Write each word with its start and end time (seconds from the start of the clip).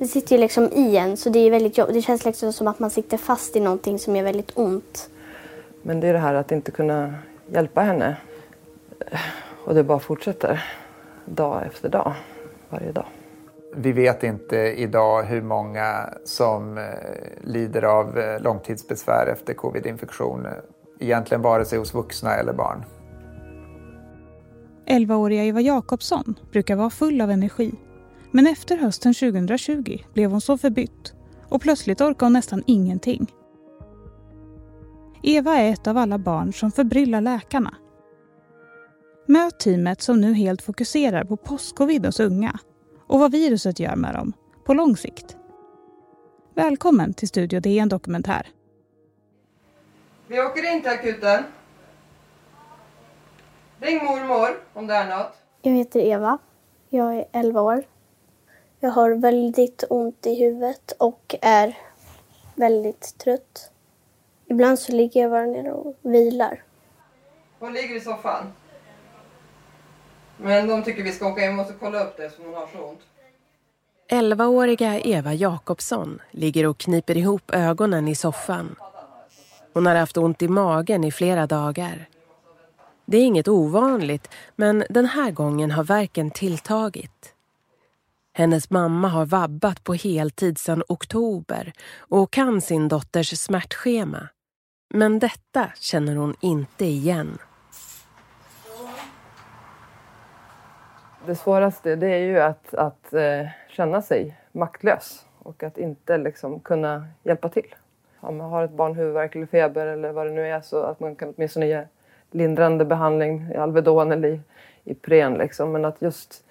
Det 0.00 0.06
sitter 0.06 0.36
ju 0.36 0.40
liksom 0.40 0.64
i 0.72 0.96
en 0.96 1.16
så 1.16 1.30
det, 1.30 1.38
är 1.38 1.50
väldigt, 1.50 1.76
det 1.76 2.02
känns 2.02 2.24
liksom 2.24 2.52
som 2.52 2.68
att 2.68 2.78
man 2.78 2.90
sitter 2.90 3.16
fast 3.16 3.56
i 3.56 3.60
någonting 3.60 3.98
som 3.98 4.16
är 4.16 4.22
väldigt 4.22 4.50
ont. 4.54 5.10
Men 5.82 6.00
det 6.00 6.08
är 6.08 6.12
det 6.12 6.18
här 6.18 6.34
att 6.34 6.52
inte 6.52 6.70
kunna 6.70 7.14
hjälpa 7.52 7.80
henne. 7.80 8.16
Och 9.64 9.74
det 9.74 9.82
bara 9.84 9.98
fortsätter 9.98 10.64
dag 11.24 11.66
efter 11.66 11.88
dag, 11.88 12.14
varje 12.68 12.92
dag. 12.92 13.06
Vi 13.74 13.92
vet 13.92 14.22
inte 14.22 14.56
idag 14.56 15.22
hur 15.22 15.42
många 15.42 16.14
som 16.24 16.78
eh, 16.78 16.84
lider 17.40 17.82
av 17.82 18.18
eh, 18.18 18.40
långtidsbesvär 18.40 19.26
efter 19.32 19.54
covid-infektion. 19.54 20.46
Egentligen 21.00 21.42
vare 21.42 21.64
sig 21.64 21.78
hos 21.78 21.94
vuxna 21.94 22.34
eller 22.34 22.52
barn. 22.52 22.84
11-åriga 24.86 25.44
Eva 25.44 25.60
Jakobsson 25.60 26.34
brukar 26.52 26.76
vara 26.76 26.90
full 26.90 27.20
av 27.20 27.30
energi. 27.30 27.74
Men 28.30 28.46
efter 28.46 28.76
hösten 28.76 29.14
2020 29.14 29.98
blev 30.14 30.30
hon 30.30 30.40
så 30.40 30.58
förbytt 30.58 31.14
och 31.48 31.62
plötsligt 31.62 32.00
orkar 32.00 32.26
hon 32.26 32.32
nästan 32.32 32.62
ingenting. 32.66 33.32
Eva 35.22 35.56
är 35.56 35.72
ett 35.72 35.86
av 35.86 35.96
alla 35.96 36.18
barn 36.18 36.52
som 36.52 36.72
förbryllar 36.72 37.20
läkarna. 37.20 37.74
Möt 39.26 39.60
teamet 39.60 40.02
som 40.02 40.20
nu 40.20 40.34
helt 40.34 40.62
fokuserar 40.62 41.24
på 41.24 41.36
postcovid 41.36 42.06
hos 42.06 42.20
unga 42.20 42.58
och 43.06 43.20
vad 43.20 43.32
viruset 43.32 43.80
gör 43.80 43.96
med 43.96 44.14
dem 44.14 44.32
på 44.64 44.74
lång 44.74 44.96
sikt. 44.96 45.36
Välkommen 46.54 47.14
till 47.14 47.28
Studio 47.28 47.60
DN 47.60 47.88
Dokumentär. 47.88 48.48
Vi 50.26 50.40
åker 50.40 50.74
in 50.74 50.82
till 50.82 50.90
akuten. 50.90 51.44
Ring 53.80 54.04
mormor 54.04 54.48
om 54.72 54.86
det 54.86 54.94
är 54.94 55.18
något. 55.18 55.32
Jag 55.62 55.72
heter 55.72 56.00
Eva. 56.00 56.38
Jag 56.88 57.16
är 57.16 57.24
11 57.32 57.60
år. 57.60 57.84
Jag 58.82 58.90
har 58.90 59.10
väldigt 59.10 59.84
ont 59.90 60.26
i 60.26 60.34
huvudet 60.34 60.92
och 60.98 61.34
är 61.42 61.78
väldigt 62.54 63.18
trött. 63.18 63.70
Ibland 64.46 64.78
så 64.78 64.92
ligger 64.92 65.20
jag 65.20 65.30
bara 65.30 65.46
ner 65.46 65.72
och 65.72 65.96
vilar. 66.02 66.62
Hon 67.58 67.72
ligger 67.72 67.96
i 67.96 68.00
soffan. 68.00 68.52
Men 70.36 70.68
de 70.68 70.82
tycker 70.82 71.02
vi 71.02 71.12
ska 71.12 71.28
åka 71.28 71.40
hem 71.40 71.60
och 71.60 71.66
kolla 71.80 72.04
upp 72.04 72.16
det 72.16 72.30
som 72.30 72.44
hon 72.44 72.54
har 72.54 72.66
så 72.66 72.88
ont. 72.88 73.00
11-åriga 74.08 75.00
Eva 75.00 75.34
Jakobsson 75.34 76.22
ligger 76.30 76.66
och 76.66 76.78
kniper 76.78 77.16
ihop 77.16 77.50
ögonen 77.50 78.08
i 78.08 78.14
soffan. 78.14 78.76
Hon 79.72 79.86
har 79.86 79.94
haft 79.94 80.16
ont 80.16 80.42
i 80.42 80.48
magen 80.48 81.04
i 81.04 81.12
flera 81.12 81.46
dagar. 81.46 82.08
Det 83.04 83.16
är 83.16 83.22
inget 83.22 83.48
ovanligt, 83.48 84.28
men 84.56 84.84
den 84.90 85.06
här 85.06 85.30
gången 85.30 85.70
har 85.70 85.84
verken 85.84 86.30
tilltagit. 86.30 87.34
Hennes 88.32 88.70
mamma 88.70 89.08
har 89.08 89.26
vabbat 89.26 89.84
på 89.84 89.94
heltid 89.94 90.58
sedan 90.58 90.82
oktober 90.88 91.72
och 91.98 92.30
kan 92.30 92.60
sin 92.60 92.88
dotters 92.88 93.38
smärtschema. 93.38 94.28
Men 94.94 95.18
detta 95.18 95.66
känner 95.80 96.16
hon 96.16 96.34
inte 96.40 96.84
igen. 96.84 97.38
Det 101.26 101.34
svåraste 101.34 101.96
det 101.96 102.06
är 102.06 102.18
ju 102.18 102.40
att, 102.40 102.74
att 102.74 103.12
eh, 103.12 103.46
känna 103.68 104.02
sig 104.02 104.36
maktlös 104.52 105.26
och 105.38 105.62
att 105.62 105.78
inte 105.78 106.18
liksom 106.18 106.60
kunna 106.60 107.06
hjälpa 107.22 107.48
till. 107.48 107.74
Om 108.20 108.36
man 108.36 108.50
har 108.50 108.64
ett 108.64 108.70
barn 108.70 108.94
huvudvärk 108.94 109.34
eller 109.34 109.46
feber 109.46 109.86
eller 109.86 110.12
vad 110.12 110.26
det 110.26 110.32
nu 110.32 110.46
är 110.46 110.60
så 110.60 110.82
att 110.82 111.00
man 111.00 111.16
kan 111.16 111.34
åtminstone 111.36 111.66
ge 111.66 111.84
lindrande 112.30 112.84
behandling 112.84 113.50
i 113.54 113.56
Alvedon 113.56 114.12
eller 114.12 114.28
i 114.28 114.40
Ipren. 114.84 115.34
Liksom. 115.34 115.72
Men 115.72 115.84
att 115.84 116.02
just 116.02 116.44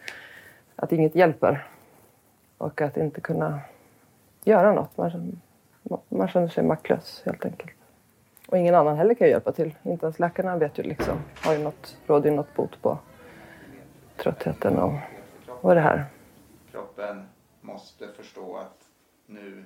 att 0.81 0.91
inget 0.91 1.15
hjälper 1.15 1.67
och 2.57 2.81
att 2.81 2.97
inte 2.97 3.21
kunna 3.21 3.59
göra 4.43 4.73
något. 4.73 4.97
Man, 4.97 5.39
man 6.09 6.27
känner 6.27 6.47
sig 6.47 6.63
maktlös 6.63 7.21
helt 7.25 7.45
enkelt. 7.45 7.71
Och 8.47 8.57
ingen 8.57 8.75
annan 8.75 8.97
heller 8.97 9.13
kan 9.13 9.27
hjälpa 9.27 9.51
till. 9.51 9.75
Inte 9.83 10.05
ens 10.05 10.19
läkarna 10.19 10.57
vet 10.57 10.77
ju 10.77 10.83
liksom, 10.83 11.17
har 11.35 11.53
ju 11.53 11.59
något, 11.59 11.97
råder 12.07 12.29
ju 12.29 12.35
något 12.35 12.55
bot 12.55 12.81
på 12.81 12.97
tröttheten 14.17 14.77
och, 14.77 14.93
och 15.47 15.75
det 15.75 15.81
här. 15.81 16.05
Kroppen 16.71 17.27
måste 17.61 18.07
förstå 18.07 18.57
att 18.57 18.83
nu 19.25 19.63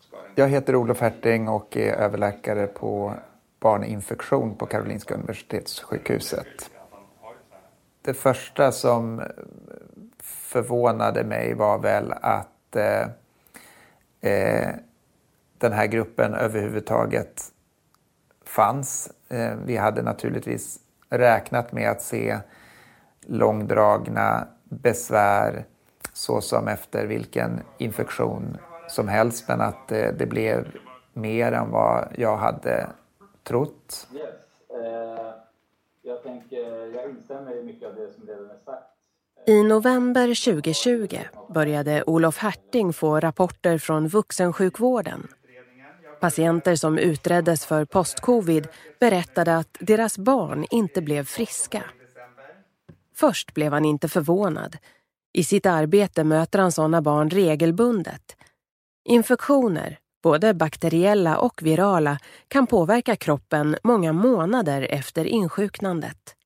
ska 0.00 0.16
den... 0.16 0.32
Jag 0.34 0.48
heter 0.48 0.76
Olof 0.76 1.00
Herting 1.00 1.48
och 1.48 1.76
är 1.76 1.92
överläkare 1.94 2.66
på 2.66 3.14
barninfektion 3.60 4.54
på 4.54 4.66
Karolinska 4.66 5.14
Universitetssjukhuset. 5.14 6.70
Det 8.02 8.14
första 8.14 8.72
som 8.72 9.22
förvånade 10.24 11.24
mig 11.24 11.54
var 11.54 11.78
väl 11.78 12.12
att 12.12 12.76
eh, 12.76 13.08
eh, 14.20 14.74
den 15.58 15.72
här 15.72 15.86
gruppen 15.86 16.34
överhuvudtaget 16.34 17.42
fanns. 18.44 19.12
Eh, 19.28 19.54
vi 19.64 19.76
hade 19.76 20.02
naturligtvis 20.02 20.80
räknat 21.08 21.72
med 21.72 21.90
att 21.90 22.02
se 22.02 22.38
långdragna 23.20 24.48
besvär 24.64 25.64
såsom 26.12 26.68
efter 26.68 27.06
vilken 27.06 27.60
infektion 27.78 28.56
som 28.88 29.08
helst 29.08 29.48
men 29.48 29.60
att 29.60 29.92
eh, 29.92 30.08
det 30.18 30.26
blev 30.26 30.66
mer 31.12 31.52
än 31.52 31.70
vad 31.70 32.08
jag 32.16 32.36
hade 32.36 32.86
trott. 33.42 34.08
Yes. 34.14 34.34
Eh, 34.68 35.34
jag, 36.02 36.22
tänker, 36.22 36.94
jag 36.94 37.10
instämmer 37.10 37.56
i 37.56 37.62
mycket 37.62 37.88
av 37.88 37.94
det 37.94 38.12
som 38.12 38.26
redan 38.26 38.50
är 38.50 38.58
sagt. 38.64 38.94
I 39.46 39.62
november 39.62 40.44
2020 40.44 41.18
började 41.54 42.04
Olof 42.06 42.38
Herting 42.38 42.92
få 42.92 43.20
rapporter 43.20 43.78
från 43.78 44.08
vuxensjukvården. 44.08 45.28
Patienter 46.20 46.76
som 46.76 46.98
utreddes 46.98 47.66
för 47.66 47.84
postcovid 47.84 48.68
berättade 49.00 49.56
att 49.56 49.76
deras 49.80 50.18
barn 50.18 50.66
inte 50.70 51.02
blev 51.02 51.24
friska. 51.24 51.84
Först 53.16 53.54
blev 53.54 53.72
han 53.72 53.84
inte 53.84 54.08
förvånad. 54.08 54.76
I 55.32 55.44
sitt 55.44 55.66
arbete 55.66 56.24
möter 56.24 56.58
han 56.58 56.72
sådana 56.72 57.02
barn 57.02 57.30
regelbundet. 57.30 58.36
Infektioner, 59.04 59.98
både 60.22 60.54
bakteriella 60.54 61.38
och 61.38 61.62
virala, 61.62 62.18
kan 62.48 62.66
påverka 62.66 63.16
kroppen 63.16 63.76
många 63.82 64.12
månader 64.12 64.86
efter 64.90 65.24
insjuknandet. 65.24 66.36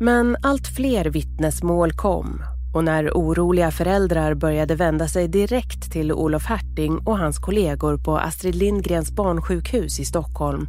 Men 0.00 0.36
allt 0.42 0.66
fler 0.66 1.04
vittnesmål 1.04 1.92
kom 1.92 2.42
och 2.74 2.84
när 2.84 3.10
oroliga 3.10 3.70
föräldrar 3.70 4.34
började 4.34 4.74
vända 4.74 5.08
sig 5.08 5.28
direkt 5.28 5.92
till 5.92 6.12
Olof 6.12 6.46
Herting 6.46 6.98
och 6.98 7.18
hans 7.18 7.38
kollegor 7.38 7.96
på 7.96 8.18
Astrid 8.18 8.54
Lindgrens 8.54 9.12
barnsjukhus 9.12 10.00
i 10.00 10.04
Stockholm 10.04 10.66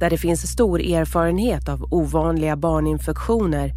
där 0.00 0.10
det 0.10 0.18
finns 0.18 0.52
stor 0.52 0.80
erfarenhet 0.80 1.68
av 1.68 1.88
ovanliga 1.90 2.56
barninfektioner 2.56 3.72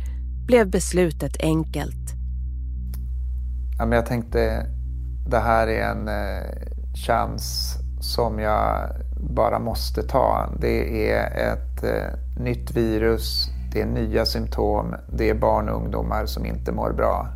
blev 0.47 0.69
beslutet 0.69 1.37
enkelt. 1.39 2.13
Ja, 3.77 3.85
men 3.85 3.95
jag 3.95 4.05
tänkte 4.05 4.65
det 5.29 5.39
här 5.39 5.67
är 5.67 5.91
en 5.91 6.07
eh, 6.07 6.67
chans 7.05 7.75
som 7.99 8.39
jag 8.39 8.89
bara 9.19 9.59
måste 9.59 10.03
ta. 10.03 10.53
Det 10.59 11.11
är 11.11 11.53
ett 11.53 11.83
eh, 11.83 12.43
nytt 12.43 12.71
virus, 12.71 13.49
det 13.77 13.81
är 13.81 13.85
nya 13.85 14.25
symptom, 14.25 14.95
det 15.13 15.29
är 15.29 15.33
barn 15.33 15.69
och 15.69 15.75
ungdomar 15.75 16.25
som 16.25 16.45
inte 16.45 16.71
mår 16.71 16.93
bra. 16.93 17.27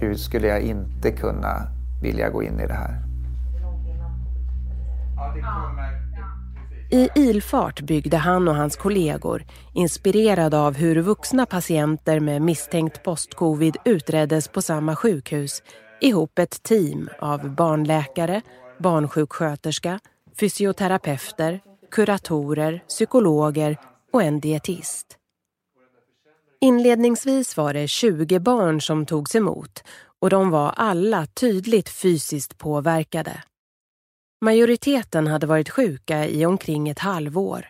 Hur 0.00 0.14
skulle 0.14 0.46
jag 0.46 0.60
inte 0.60 1.10
kunna 1.10 1.68
vilja 2.02 2.30
gå 2.30 2.42
in 2.42 2.60
i 2.60 2.66
det 2.66 2.74
här? 2.74 3.02
I 6.90 7.08
ilfart 7.14 7.80
byggde 7.80 8.16
han 8.16 8.48
och 8.48 8.54
hans 8.54 8.76
kollegor, 8.76 9.44
inspirerade 9.74 10.58
av 10.58 10.74
hur 10.74 10.96
vuxna 10.96 11.46
patienter 11.46 12.20
med 12.20 12.42
misstänkt 12.42 13.02
postcovid 13.02 13.76
utreddes 13.84 14.48
på 14.48 14.62
samma 14.62 14.96
sjukhus, 14.96 15.62
ihop 16.00 16.38
ett 16.38 16.62
team 16.62 17.08
av 17.18 17.50
barnläkare, 17.54 18.42
barnsjuksköterska, 18.78 20.00
fysioterapeuter, 20.40 21.60
kuratorer, 21.90 22.82
psykologer 22.88 23.76
och 24.12 24.22
en 24.22 24.40
dietist. 24.40 25.18
Inledningsvis 26.60 27.56
var 27.56 27.72
det 27.72 27.88
20 27.88 28.38
barn 28.38 28.80
som 28.80 29.06
togs 29.06 29.34
emot 29.34 29.84
och 30.20 30.30
de 30.30 30.50
var 30.50 30.70
alla 30.76 31.26
tydligt 31.26 31.88
fysiskt 31.88 32.58
påverkade. 32.58 33.42
Majoriteten 34.40 35.26
hade 35.26 35.46
varit 35.46 35.70
sjuka 35.70 36.26
i 36.26 36.46
omkring 36.46 36.88
ett 36.88 36.98
halvår. 36.98 37.66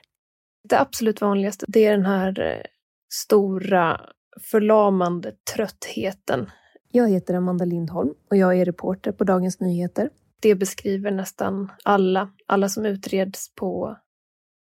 Det 0.69 0.81
absolut 0.81 1.21
vanligaste 1.21 1.67
det 1.69 1.85
är 1.85 1.93
den 1.93 2.07
här 2.07 2.41
eh, 2.41 2.63
stora 3.13 4.01
förlamande 4.41 5.33
tröttheten. 5.55 6.51
Jag 6.89 7.11
heter 7.11 7.35
Amanda 7.35 7.65
Lindholm 7.65 8.15
och 8.31 8.37
jag 8.37 8.59
är 8.59 8.65
reporter 8.65 9.13
på 9.13 9.25
Dagens 9.25 9.61
Nyheter. 9.61 10.11
Det 10.41 10.55
beskriver 10.55 11.11
nästan 11.11 11.73
alla, 11.85 12.31
alla 12.47 12.69
som 12.69 12.87
utreds 12.87 13.55
på 13.55 13.97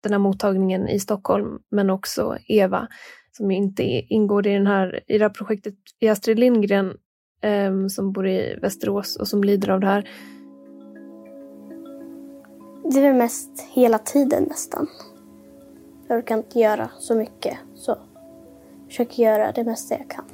den 0.03 0.11
här 0.11 0.19
mottagningen 0.19 0.89
i 0.89 0.99
Stockholm, 0.99 1.59
men 1.71 1.89
också 1.89 2.37
Eva 2.47 2.87
som 3.37 3.51
inte 3.51 3.83
ingår 3.83 4.47
i, 4.47 4.53
den 4.53 4.67
här, 4.67 5.03
i 5.07 5.17
det 5.17 5.23
här 5.23 5.29
projektet 5.29 5.73
i 5.99 6.09
Astrid 6.09 6.39
Lindgren 6.39 6.93
eh, 7.41 7.87
som 7.87 8.11
bor 8.11 8.27
i 8.27 8.59
Västerås 8.61 9.15
och 9.15 9.27
som 9.27 9.43
lider 9.43 9.69
av 9.69 9.79
det 9.79 9.87
här. 9.87 10.09
Det 12.83 12.99
är 12.99 13.01
väl 13.01 13.13
mest 13.13 13.61
hela 13.73 13.97
tiden 13.97 14.43
nästan. 14.43 14.87
Jag 16.07 16.17
orkar 16.17 16.37
inte 16.37 16.59
göra 16.59 16.89
så 16.99 17.15
mycket 17.15 17.57
så 17.75 17.91
jag 17.91 18.87
försöker 18.87 19.23
göra 19.23 19.51
det 19.51 19.63
mesta 19.63 19.97
jag 19.97 20.09
kan. 20.09 20.25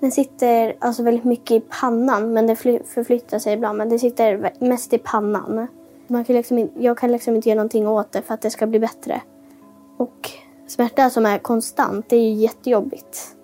Den 0.00 0.12
sitter 0.12 0.76
alltså 0.78 1.02
väldigt 1.02 1.24
mycket 1.24 1.50
i 1.50 1.60
pannan 1.80 2.32
men 2.32 2.46
det 2.46 2.56
förflyttar 2.56 3.38
sig 3.38 3.54
ibland. 3.54 3.78
Men 3.78 3.88
det 3.88 3.98
sitter 3.98 4.52
mest 4.58 4.92
i 4.92 4.98
pannan. 4.98 5.66
Man 6.06 6.24
kan 6.24 6.36
liksom, 6.36 6.70
jag 6.78 6.98
kan 6.98 7.12
liksom 7.12 7.36
inte 7.36 7.48
göra 7.48 7.56
någonting 7.56 7.88
åt 7.88 8.12
det 8.12 8.22
för 8.22 8.34
att 8.34 8.40
det 8.40 8.50
ska 8.50 8.66
bli 8.66 8.78
bättre. 8.78 9.20
Och 9.96 10.30
smärta 10.66 11.10
som 11.10 11.26
är 11.26 11.38
konstant, 11.38 12.08
det 12.08 12.16
är 12.16 12.20
ju 12.20 12.34
jättejobbigt. 12.34 13.36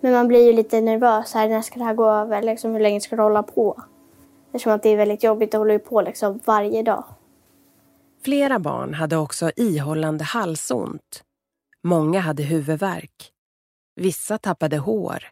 Men 0.00 0.12
man 0.12 0.28
blir 0.28 0.46
ju 0.46 0.52
lite 0.52 0.80
nervös 0.80 1.34
här, 1.34 1.48
när 1.48 1.62
ska 1.62 1.78
det 1.78 1.84
här 1.84 1.94
gå 1.94 2.10
över? 2.10 2.42
Liksom, 2.42 2.72
hur 2.72 2.80
länge 2.80 3.00
ska 3.00 3.16
det 3.16 3.22
hålla 3.22 3.42
på? 3.42 3.82
Eftersom 4.46 4.72
att 4.72 4.82
det 4.82 4.88
är 4.88 4.96
väldigt 4.96 5.22
jobbigt, 5.22 5.52
det 5.52 5.58
håller 5.58 5.72
ju 5.72 5.78
på 5.78 6.02
liksom 6.02 6.40
varje 6.44 6.82
dag. 6.82 7.04
Flera 8.24 8.58
barn 8.58 8.94
hade 8.94 9.16
också 9.16 9.50
ihållande 9.56 10.24
halsont. 10.24 11.22
Många 11.82 12.20
hade 12.20 12.42
huvudvärk. 12.42 13.32
Vissa 13.96 14.38
tappade 14.38 14.78
hår. 14.78 15.24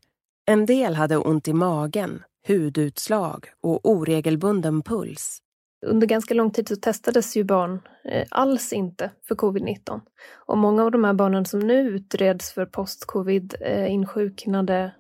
En 0.47 0.67
del 0.67 0.95
hade 0.95 1.17
ont 1.17 1.49
i 1.49 1.53
magen, 1.53 2.23
hudutslag 2.47 3.47
och 3.61 3.81
oregelbunden 3.83 4.83
puls. 4.83 5.39
Under 5.87 6.07
ganska 6.07 6.35
lång 6.35 6.51
tid 6.51 6.69
så 6.69 6.77
testades 6.77 7.37
ju 7.37 7.45
barn 7.45 7.81
eh, 8.05 8.27
alls 8.31 8.73
inte 8.73 9.11
för 9.29 9.35
covid-19. 9.35 10.01
Och 10.35 10.59
många 10.59 10.85
av 10.85 10.91
de 10.91 11.05
här 11.05 11.13
barnen 11.13 11.45
som 11.45 11.61
nu 11.61 11.89
utreds 11.89 12.53
för 12.53 12.67
post-covid 12.67 13.55
eh, 13.61 13.93
insjuknade 13.93 14.93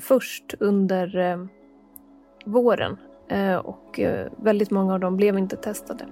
först 0.00 0.54
under 0.60 1.16
eh, 1.16 1.44
våren. 2.44 2.96
Och 3.62 4.00
väldigt 4.36 4.70
många 4.70 4.94
av 4.94 5.00
dem 5.00 5.16
blev 5.16 5.38
inte 5.38 5.56
testade. 5.56 6.06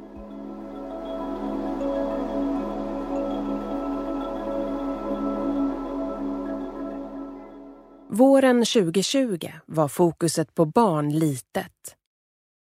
Våren 8.08 8.64
2020 8.64 9.48
var 9.66 9.88
fokuset 9.88 10.54
på 10.54 10.64
barn 10.64 11.10
litet. 11.10 11.96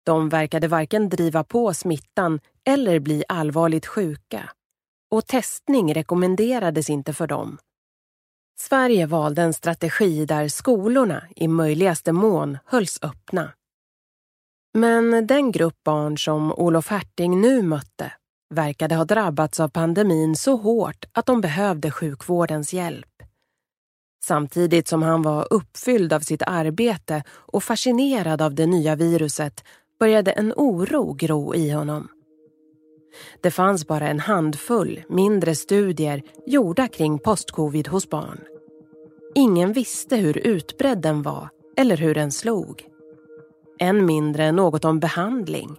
De 0.07 0.29
verkade 0.29 0.69
varken 0.69 1.09
driva 1.09 1.45
på 1.45 1.75
smittan 1.75 2.41
eller 2.65 2.99
bli 2.99 3.25
allvarligt 3.29 3.87
sjuka. 3.87 4.51
Och 5.11 5.27
testning 5.27 5.95
rekommenderades 5.95 6.91
inte 6.91 7.13
för 7.13 7.27
dem. 7.27 7.59
Sverige 8.59 9.07
valde 9.07 9.43
en 9.43 9.55
strategi 9.55 10.25
där 10.27 10.49
skolorna 10.49 11.23
i 11.37 11.49
möjligaste 11.49 12.13
mån 12.13 12.59
hölls 12.65 12.99
öppna. 13.03 13.53
Men 14.75 15.27
den 15.27 15.53
grupp 15.53 15.85
barn 15.85 16.19
som 16.19 16.53
Olof 16.53 16.89
Herting 16.89 17.41
nu 17.41 17.63
mötte 17.63 18.13
verkade 18.55 18.95
ha 18.95 19.05
drabbats 19.05 19.61
av 19.61 19.69
pandemin 19.69 20.37
så 20.37 20.57
hårt 20.57 21.05
att 21.13 21.27
de 21.27 21.41
behövde 21.41 21.91
sjukvårdens 21.91 22.73
hjälp. 22.73 23.23
Samtidigt 24.25 24.89
som 24.89 25.03
han 25.03 25.23
var 25.23 25.47
uppfylld 25.51 26.13
av 26.13 26.21
sitt 26.21 26.43
arbete 26.43 27.25
och 27.29 27.65
fascinerad 27.65 28.43
av 28.43 28.55
det 28.55 28.67
nya 28.67 28.97
viruset 28.97 29.65
började 29.99 30.31
en 30.31 30.53
oro 30.57 31.13
gro 31.13 31.55
i 31.55 31.71
honom. 31.71 32.09
Det 33.41 33.51
fanns 33.51 33.87
bara 33.87 34.09
en 34.09 34.21
handfull 34.21 35.03
mindre 35.09 35.55
studier 35.55 36.23
gjorda 36.47 36.89
kring 36.89 37.19
postcovid 37.19 37.89
hos 37.89 38.11
barn. 38.11 38.41
Ingen 39.35 39.73
visste 39.73 40.17
hur 40.17 40.39
utbredd 40.39 40.99
den 40.99 41.23
var 41.23 41.49
eller 41.77 41.97
hur 41.97 42.15
den 42.15 42.33
slog. 42.33 42.85
Än 43.79 44.07
mindre 44.07 44.53
något 44.53 44.85
om 44.85 45.01
behandling. 45.01 45.77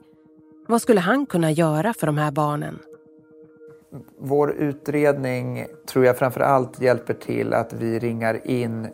Vad 0.68 0.82
skulle 0.82 1.00
han 1.00 1.26
kunna 1.26 1.52
göra 1.52 1.94
för 1.94 2.08
de 2.08 2.18
här 2.18 2.32
barnen? 2.32 2.80
Vår 4.20 4.52
utredning 4.52 5.66
tror 5.88 6.06
jag 6.06 6.18
framför 6.18 6.40
allt 6.40 6.82
hjälper 6.82 7.14
till 7.14 7.54
att 7.54 7.74
vi 7.74 8.00
ringar 8.00 8.48
in 8.48 8.88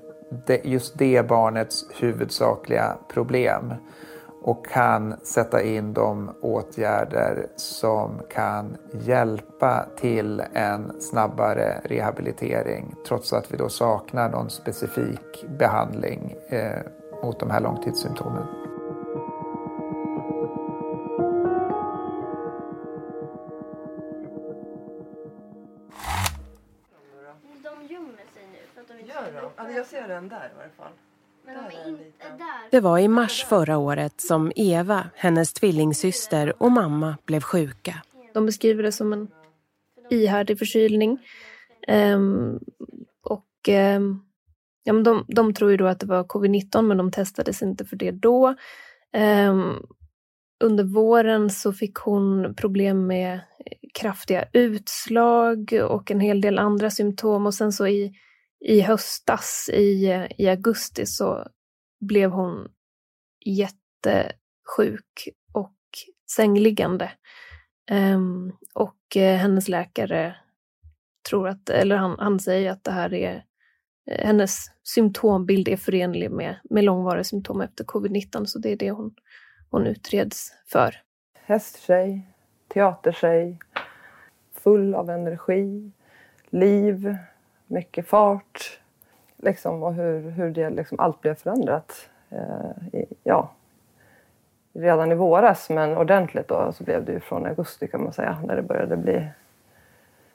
just 0.63 0.97
det 0.97 1.27
barnets 1.27 1.85
huvudsakliga 1.99 2.97
problem 3.13 3.73
och 4.43 4.65
kan 4.65 5.15
sätta 5.23 5.61
in 5.61 5.93
de 5.93 6.31
åtgärder 6.41 7.47
som 7.55 8.21
kan 8.29 8.77
hjälpa 8.91 9.85
till 9.97 10.43
en 10.53 11.01
snabbare 11.01 11.81
rehabilitering 11.83 12.95
trots 13.07 13.33
att 13.33 13.53
vi 13.53 13.57
då 13.57 13.69
saknar 13.69 14.29
någon 14.29 14.49
specifik 14.49 15.45
behandling 15.59 16.35
eh, 16.49 16.79
mot 17.23 17.39
de 17.39 17.49
här 17.49 17.59
långtidssymptomen. 17.59 18.47
jag 29.83 29.85
ser 29.85 30.07
den 30.07 30.29
där 30.29 30.51
i 30.53 30.57
varje 30.57 30.69
fall. 30.69 30.91
Det 32.71 32.79
var 32.79 32.99
i 32.99 33.07
mars 33.07 33.45
förra 33.45 33.77
året 33.77 34.21
som 34.21 34.51
Eva, 34.55 35.09
hennes 35.15 35.53
tvillingsyster 35.53 36.63
och 36.63 36.71
mamma 36.71 37.17
blev 37.25 37.41
sjuka. 37.41 38.01
De 38.33 38.45
beskriver 38.45 38.83
det 38.83 38.91
som 38.91 39.13
en 39.13 39.27
ihärdig 40.09 40.59
förkylning. 40.59 41.17
Um, 41.87 42.59
och 43.23 43.69
um, 43.95 44.25
ja, 44.83 44.93
men 44.93 45.03
de, 45.03 45.25
de 45.27 45.53
tror 45.53 45.71
ju 45.71 45.77
då 45.77 45.87
att 45.87 45.99
det 45.99 46.05
var 46.05 46.23
covid-19 46.23 46.81
men 46.81 46.97
de 46.97 47.11
testades 47.11 47.61
inte 47.61 47.85
för 47.85 47.95
det 47.95 48.11
då. 48.11 48.55
Um, 49.47 49.85
under 50.63 50.83
våren 50.83 51.49
så 51.49 51.73
fick 51.73 51.95
hon 51.95 52.55
problem 52.55 53.07
med 53.07 53.39
kraftiga 53.93 54.45
utslag 54.53 55.73
och 55.89 56.11
en 56.11 56.19
hel 56.19 56.41
del 56.41 56.59
andra 56.59 56.89
symptom 56.89 57.45
och 57.45 57.53
sen 57.53 57.71
så 57.71 57.87
i 57.87 58.13
i 58.63 58.81
höstas, 58.81 59.69
i, 59.73 60.27
i 60.37 60.49
augusti, 60.49 61.05
så 61.05 61.47
blev 61.99 62.31
hon 62.31 62.71
jättesjuk 63.45 65.29
och 65.53 65.77
sängliggande. 66.35 67.11
Um, 67.91 68.57
och 68.73 69.15
uh, 69.15 69.21
hennes 69.21 69.67
läkare 69.67 70.35
tror 71.29 71.47
att, 71.47 71.69
eller 71.69 71.95
han, 71.95 72.15
han 72.19 72.39
säger 72.39 72.71
att 72.71 72.83
det 72.83 72.91
här 72.91 73.13
är 73.13 73.35
uh, 73.35 74.25
hennes 74.25 74.57
symptombild 74.83 75.67
är 75.67 75.77
förenlig 75.77 76.31
med, 76.31 76.59
med 76.69 76.83
långvariga 76.83 77.23
symptom 77.23 77.61
efter 77.61 77.83
covid-19, 77.83 78.45
så 78.45 78.59
det 78.59 78.71
är 78.71 78.77
det 78.77 78.91
hon, 78.91 79.15
hon 79.69 79.87
utreds 79.87 80.53
för. 80.65 80.95
Hästtjej, 81.33 82.27
teatertjej, 82.67 83.59
full 84.53 84.95
av 84.95 85.09
energi, 85.09 85.91
liv, 86.49 87.17
mycket 87.67 88.07
fart. 88.07 88.79
Liksom, 89.37 89.83
och 89.83 89.93
hur, 89.93 90.29
hur 90.29 90.49
det 90.49 90.69
liksom, 90.69 90.99
allt 90.99 91.21
blev 91.21 91.35
förändrat. 91.35 92.09
Eh, 92.29 92.99
i, 92.99 93.05
ja, 93.23 93.49
redan 94.73 95.11
i 95.11 95.15
våras 95.15 95.69
men 95.69 95.97
ordentligt 95.97 96.47
då 96.47 96.71
så 96.71 96.83
blev 96.83 97.05
det 97.05 97.11
ju 97.11 97.19
från 97.19 97.45
augusti 97.45 97.87
kan 97.87 98.03
man 98.03 98.13
säga 98.13 98.37
när 98.45 98.55
det 98.55 98.61
började 98.61 98.97
bli 98.97 99.27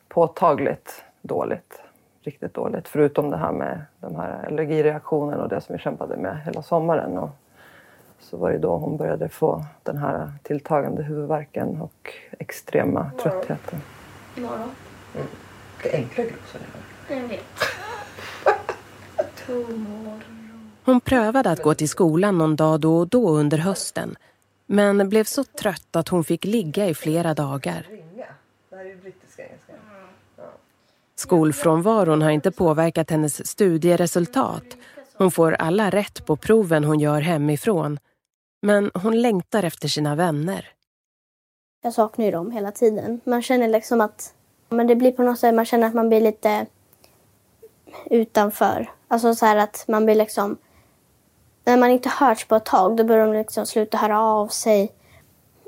påtagligt 0.08 1.04
dåligt. 1.23 1.82
Riktigt 2.23 2.54
dåligt. 2.54 2.88
Förutom 2.88 3.30
det 3.30 3.37
här 3.37 3.52
med 3.52 3.82
de 4.00 4.16
här 4.16 4.47
allergireaktionen 4.47 5.40
och 5.40 5.49
det 5.49 5.61
som 5.61 5.73
vi 5.73 5.78
kämpade 5.78 6.16
med 6.16 6.40
hela 6.44 6.62
sommaren. 6.62 7.18
Och 7.18 7.30
så 8.18 8.37
var 8.37 8.50
det 8.50 8.58
då 8.58 8.76
hon 8.76 8.97
började 8.97 9.28
få 9.28 9.64
den 9.82 9.97
här 9.97 10.32
tilltagande 10.42 11.02
huvudvärken 11.02 11.80
och 11.80 12.14
extrema 12.38 13.00
Imorgon. 13.00 13.18
tröttheten. 13.18 13.80
Imorgon. 14.37 14.70
Mm. 15.14 15.26
Det 15.82 15.94
är 15.94 15.99
enkla 15.99 16.25
glosor 16.25 16.61
jag 17.14 17.28
vet. 17.28 17.44
Hon 20.84 21.00
prövade 21.00 21.50
att 21.50 21.62
gå 21.62 21.74
till 21.74 21.88
skolan 21.88 22.38
någon 22.38 22.56
dag 22.56 22.80
då 22.80 22.98
och 22.98 23.08
då 23.08 23.28
under 23.28 23.58
hösten 23.58 24.16
men 24.66 25.08
blev 25.08 25.24
så 25.24 25.44
trött 25.44 25.96
att 25.96 26.08
hon 26.08 26.24
fick 26.24 26.44
ligga 26.44 26.86
i 26.86 26.94
flera 26.94 27.34
dagar. 27.34 27.86
Skolfrånvaron 31.14 32.22
har 32.22 32.30
inte 32.30 32.50
påverkat 32.50 33.10
hennes 33.10 33.46
studieresultat. 33.46 34.64
Hon 35.14 35.30
får 35.30 35.52
alla 35.52 35.90
rätt 35.90 36.26
på 36.26 36.36
proven 36.36 36.84
hon 36.84 37.00
gör 37.00 37.20
hemifrån. 37.20 37.98
Men 38.62 38.90
hon 38.94 39.22
längtar 39.22 39.62
efter 39.62 39.88
sina 39.88 40.14
vänner. 40.14 40.68
Jag 41.82 41.92
saknar 41.92 42.24
ju 42.24 42.30
dem 42.30 42.50
hela 42.50 42.72
tiden. 42.72 43.20
Man 43.24 43.42
känner 43.42 43.68
liksom 43.68 44.00
att 44.00 44.34
men 44.68 44.86
det 44.86 44.96
blir 44.96 45.12
på 45.12 45.22
något 45.22 45.38
sätt, 45.38 45.54
man 45.54 45.64
känner 45.64 45.86
att 45.86 45.94
man 45.94 46.08
blir 46.08 46.20
lite 46.20 46.66
utanför. 48.11 48.90
Alltså 49.09 49.35
så 49.35 49.47
här 49.47 49.57
att 49.57 49.85
man 49.88 50.04
blir 50.04 50.14
liksom... 50.14 50.57
När 51.64 51.76
man 51.76 51.90
inte 51.90 52.09
hörts 52.09 52.49
på 52.49 52.57
ett 52.57 52.64
tag 52.64 52.97
då 52.97 53.04
börjar 53.04 53.26
de 53.26 53.33
liksom 53.33 53.66
sluta 53.66 53.97
höra 53.97 54.21
av 54.21 54.49
sig. 54.49 54.92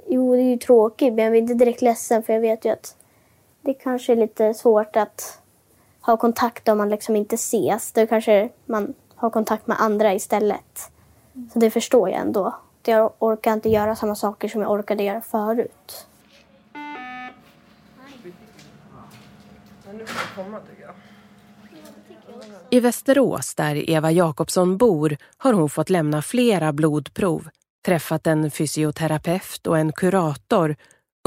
Jo, 0.07 0.35
det 0.35 0.43
är 0.43 0.51
ju 0.51 0.57
tråkigt 0.57 1.15
men 1.15 1.25
jag 1.25 1.33
blir 1.33 1.41
inte 1.41 1.55
direkt 1.55 1.83
ledsen 1.83 2.23
för 2.23 2.33
jag 2.33 2.41
vet 2.41 2.65
ju 2.65 2.71
att 2.71 2.97
det 3.61 3.75
kanske 3.75 4.13
är 4.13 4.17
lite 4.17 4.55
svårt 4.55 4.97
att 4.97 5.41
ha 6.01 6.17
kontakt 6.17 6.69
om 6.69 6.79
man 6.79 6.89
liksom 6.89 7.17
inte 7.17 7.35
ses. 7.35 7.93
Då 7.93 8.07
kanske 8.07 8.49
man 8.67 8.95
har 9.15 9.31
kontakt 9.31 9.67
med 9.67 9.81
andra 9.81 10.15
istället. 10.15 10.91
Så 11.53 11.59
det 11.59 11.71
förstår 11.71 12.11
jag 12.11 12.21
ändå. 12.21 12.55
Jag 12.83 13.13
orkar 13.19 13.53
inte 13.53 13.69
göra 13.69 13.97
samma 13.97 14.15
saker 14.15 14.49
som 14.49 14.61
jag 14.61 14.71
orkade 14.71 15.03
göra 15.03 15.21
förut. 15.21 16.07
I 22.71 22.81
Västerås, 22.81 23.55
där 23.55 23.91
Eva 23.91 24.11
Jakobsson 24.11 24.77
bor, 24.77 25.17
har 25.37 25.53
hon 25.53 25.71
fått 25.71 25.91
lämna 25.91 26.23
flera 26.23 26.73
blodprov, 26.73 27.49
träffat 27.87 28.27
en 28.27 28.51
fysioterapeut 28.51 29.67
och 29.67 29.79
en 29.79 29.93
kurator, 29.93 30.77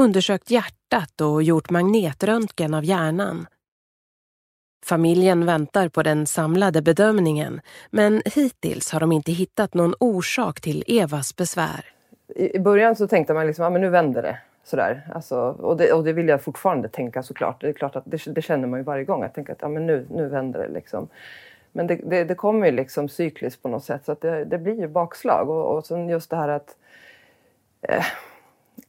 undersökt 0.01 0.51
hjärtat 0.51 1.21
och 1.21 1.43
gjort 1.43 1.69
magnetröntgen 1.69 2.73
av 2.73 2.85
hjärnan. 2.85 3.47
Familjen 4.85 5.45
väntar 5.45 5.89
på 5.89 6.03
den 6.03 6.27
samlade 6.27 6.81
bedömningen 6.81 7.61
men 7.91 8.21
hittills 8.25 8.91
har 8.91 8.99
de 8.99 9.11
inte 9.11 9.31
hittat 9.31 9.73
någon 9.73 9.95
orsak 9.99 10.61
till 10.61 10.83
Evas 10.87 11.35
besvär. 11.35 11.85
I 12.35 12.59
början 12.59 12.95
så 12.95 13.07
tänkte 13.07 13.33
man 13.33 13.47
liksom, 13.47 13.63
ja 13.63 13.69
men 13.69 13.81
nu 13.81 13.89
vänder 13.89 14.21
det. 14.21 14.39
Sådär. 14.63 15.01
Alltså, 15.13 15.37
och, 15.39 15.77
det, 15.77 15.93
och 15.93 16.03
det 16.03 16.13
vill 16.13 16.27
jag 16.27 16.41
fortfarande 16.41 16.89
tänka 16.89 17.23
såklart. 17.23 17.61
Det 17.61 17.69
är 17.69 17.73
klart 17.73 17.95
att 17.95 18.03
det, 18.05 18.25
det 18.25 18.41
känner 18.41 18.67
man 18.67 18.79
ju 18.79 18.83
varje 18.83 19.03
gång. 19.03 19.21
Jag 19.21 19.33
tänker 19.33 19.53
att 19.53 19.61
ja, 19.61 19.67
men 19.67 19.85
nu, 19.85 20.07
nu 20.09 20.27
vänder 20.27 20.59
det 20.59 20.67
liksom. 20.67 21.07
Men 21.71 21.87
det, 21.87 21.95
det, 21.95 22.23
det 22.23 22.35
kommer 22.35 22.65
ju 22.65 22.71
liksom 22.71 23.09
cykliskt 23.09 23.63
på 23.63 23.69
något 23.69 23.83
sätt 23.83 24.05
så 24.05 24.11
att 24.11 24.21
det, 24.21 24.45
det 24.45 24.57
blir 24.57 24.79
ju 24.79 24.87
bakslag. 24.87 25.49
Och, 25.49 25.77
och 25.77 25.85
sen 25.85 26.09
just 26.09 26.29
det 26.29 26.35
här 26.35 26.49
att 26.49 26.75
eh, 27.81 28.05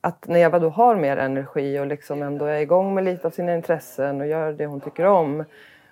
att 0.01 0.27
när 0.29 0.39
Eva 0.39 0.59
då 0.59 0.69
har 0.69 0.97
mer 0.97 1.17
energi 1.17 1.79
och 1.79 1.87
liksom 1.87 2.23
ändå 2.23 2.45
är 2.45 2.61
igång 2.61 2.95
med 2.95 3.05
lite 3.05 3.27
av 3.27 3.31
sina 3.31 3.55
intressen 3.55 4.21
och 4.21 4.27
gör 4.27 4.53
det 4.53 4.67
hon 4.67 4.81
tycker 4.81 5.05
om 5.05 5.45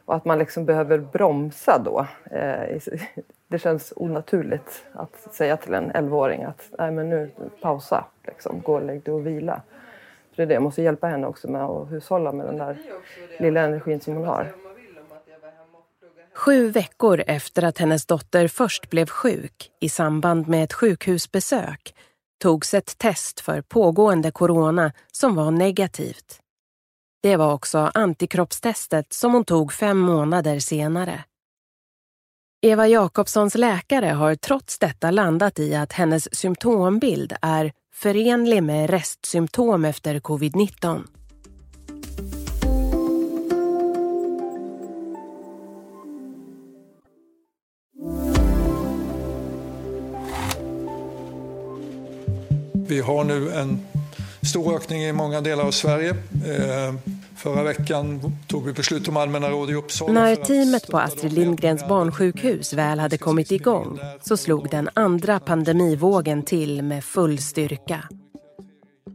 och 0.04 0.14
att 0.14 0.24
man 0.24 0.38
liksom 0.38 0.64
behöver 0.64 0.98
bromsa 0.98 1.78
då. 1.84 2.06
Eh, 2.30 2.80
det 3.52 3.58
känns 3.58 3.92
onaturligt 3.96 4.84
att 4.92 5.34
säga 5.34 5.56
till 5.56 5.74
en 5.74 5.92
11-åring 5.92 6.42
att 6.42 6.70
Nej, 6.78 6.90
men 6.90 7.10
nu 7.10 7.30
pausa, 7.60 8.04
liksom. 8.26 8.60
gå 8.60 8.74
och 8.74 8.84
lägg 8.84 9.02
dig 9.02 9.14
och 9.14 9.26
vila. 9.26 9.62
För 10.30 10.36
det 10.36 10.42
är 10.42 10.46
det, 10.46 10.54
jag 10.54 10.62
måste 10.62 10.82
hjälpa 10.82 11.06
henne 11.06 11.26
också 11.26 11.50
med 11.50 11.62
att 11.62 11.92
hushålla 11.92 12.32
med 12.32 12.46
den 12.46 12.56
där 12.56 12.78
lilla 13.38 13.60
energin 13.60 14.00
som 14.00 14.14
hon 14.14 14.24
har. 14.24 14.52
Sju 16.34 16.70
veckor 16.70 17.22
efter 17.26 17.64
att 17.64 17.78
hennes 17.78 18.06
dotter 18.06 18.48
först 18.48 18.90
blev 18.90 19.06
sjuk 19.06 19.70
i 19.80 19.88
samband 19.88 20.48
med 20.48 20.64
ett 20.64 20.72
sjukhusbesök 20.72 21.94
togs 22.42 22.74
ett 22.74 22.98
test 22.98 23.40
för 23.40 23.62
pågående 23.62 24.30
corona 24.30 24.92
som 25.12 25.34
var 25.34 25.50
negativt. 25.50 26.40
Det 27.22 27.36
var 27.36 27.52
också 27.52 27.90
antikroppstestet 27.94 29.12
som 29.12 29.32
hon 29.32 29.44
tog 29.44 29.72
fem 29.72 29.98
månader 29.98 30.58
senare. 30.58 31.24
Eva 32.64 32.88
Jakobssons 32.88 33.54
läkare 33.54 34.06
har 34.06 34.34
trots 34.34 34.78
detta 34.78 35.10
landat 35.10 35.58
i 35.58 35.74
att 35.74 35.92
hennes 35.92 36.34
symptombild 36.34 37.32
är 37.42 37.72
förenlig 37.94 38.62
med 38.62 38.90
restsymptom 38.90 39.84
efter 39.84 40.20
covid-19. 40.20 41.02
Vi 52.88 53.00
har 53.00 53.24
nu 53.24 53.52
en 53.52 53.80
stor 54.46 54.76
ökning 54.76 55.02
i 55.02 55.12
många 55.12 55.40
delar 55.40 55.64
av 55.64 55.70
Sverige. 55.70 56.10
Eh, 56.10 56.94
förra 57.36 57.62
veckan 57.62 58.20
tog 58.46 58.66
vi 58.66 58.72
beslut 58.72 59.08
om 59.08 59.16
allmänna 59.16 59.50
råd 59.50 59.70
i 59.70 59.74
Uppsala. 59.74 60.12
När 60.12 60.36
teamet 60.36 60.90
på 60.90 60.98
Astrid 60.98 61.32
Lindgrens 61.32 61.88
barnsjukhus 61.88 62.72
väl 62.72 62.98
hade 62.98 63.18
kommit 63.18 63.52
igång 63.52 64.00
så 64.22 64.36
slog 64.36 64.70
den 64.70 64.88
andra 64.94 65.40
pandemivågen 65.40 66.42
till 66.42 66.82
med 66.82 67.04
full 67.04 67.38
styrka. 67.38 68.04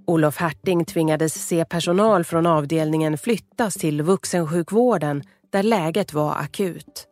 Olof 0.08 0.38
Herting 0.38 0.86
tvingades 0.86 1.48
se 1.48 1.66
personal 1.66 2.24
från 2.24 2.46
avdelningen 2.46 3.18
flyttas 3.18 3.74
till 3.74 4.02
vuxensjukvården 4.02 5.24
där 5.50 5.64
läget 5.64 6.14
var 6.14 6.36
akut. 6.36 7.08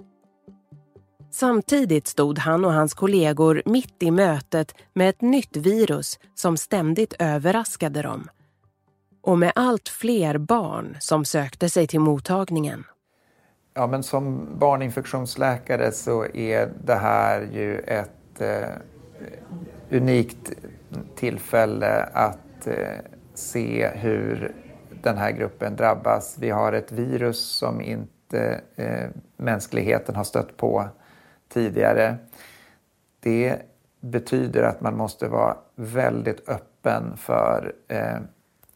Samtidigt 1.37 2.07
stod 2.07 2.39
han 2.39 2.65
och 2.65 2.73
hans 2.73 2.93
kollegor 2.93 3.61
mitt 3.65 4.03
i 4.03 4.11
mötet 4.11 4.75
med 4.93 5.09
ett 5.09 5.21
nytt 5.21 5.57
virus 5.57 6.19
som 6.35 6.57
ständigt 6.57 7.13
överraskade 7.19 8.01
dem. 8.01 8.29
Och 9.21 9.37
med 9.37 9.51
allt 9.55 9.89
fler 9.89 10.37
barn 10.37 10.97
som 10.99 11.25
sökte 11.25 11.69
sig 11.69 11.87
till 11.87 11.99
mottagningen. 11.99 12.83
Ja, 13.73 13.87
men 13.87 14.03
som 14.03 14.47
barninfektionsläkare 14.59 15.91
så 15.91 16.25
är 16.25 16.71
det 16.85 16.95
här 16.95 17.41
ju 17.41 17.79
ett 17.79 18.41
eh, 18.41 18.69
unikt 19.89 20.53
tillfälle 21.15 22.03
att 22.13 22.67
eh, 22.67 22.75
se 23.33 23.87
hur 23.87 24.55
den 25.03 25.17
här 25.17 25.31
gruppen 25.31 25.75
drabbas. 25.75 26.37
Vi 26.39 26.49
har 26.49 26.73
ett 26.73 26.91
virus 26.91 27.39
som 27.39 27.81
inte 27.81 28.61
eh, 28.75 29.09
mänskligheten 29.37 30.15
har 30.15 30.23
stött 30.23 30.57
på 30.57 30.89
tidigare. 31.55 32.17
Det 33.19 33.61
betyder 34.01 34.63
att 34.63 34.81
man 34.81 34.97
måste 34.97 35.27
vara 35.27 35.57
väldigt 35.75 36.49
öppen 36.49 37.17
för 37.17 37.75
eh, 37.87 38.19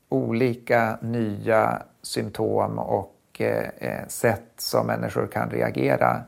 olika 0.10 0.98
nya 1.02 1.84
symptom 2.02 2.80
och 2.80 3.16
eh, 3.38 3.70
eh, 3.78 4.08
sätt 4.08 4.52
som 4.58 4.88
människor 4.88 5.28
kan 5.28 5.50
reagera. 5.50 6.24